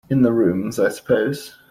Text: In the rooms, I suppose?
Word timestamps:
In 0.09 0.23
the 0.23 0.33
rooms, 0.33 0.79
I 0.79 0.89
suppose? 0.89 1.55